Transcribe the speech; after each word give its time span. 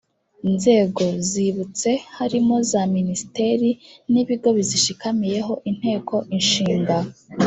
nzego 0.53 1.03
zibutse 1.29 1.89
harimo 2.17 2.55
za 2.71 2.81
minisiteri 2.95 3.69
n 4.11 4.13
ibigo 4.21 4.47
bizishamikiyeho 4.57 5.53
inteko 5.69 6.15
ishinga 6.39 6.97